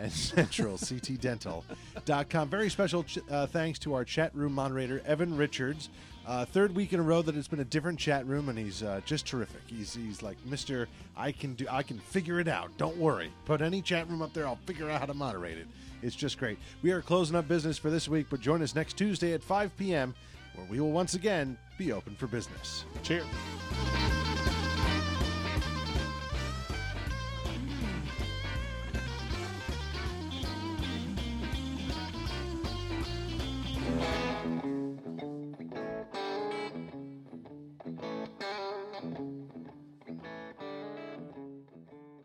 [0.01, 2.49] and Central CTDental.com.
[2.49, 5.89] Very special ch- uh, thanks to our chat room moderator, Evan Richards.
[6.27, 8.83] Uh, third week in a row that it's been a different chat room, and he's
[8.83, 9.63] uh, just terrific.
[9.67, 10.87] He's he's like Mister.
[11.17, 11.67] I can do.
[11.71, 12.71] I can figure it out.
[12.77, 13.33] Don't worry.
[13.47, 14.47] Put any chat room up there.
[14.47, 15.67] I'll figure out how to moderate it.
[16.03, 16.59] It's just great.
[16.83, 19.77] We are closing up business for this week, but join us next Tuesday at 5
[19.77, 20.15] p.m.
[20.55, 22.85] where we will once again be open for business.
[23.03, 23.25] Cheers.